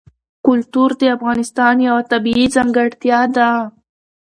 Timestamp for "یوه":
1.87-2.01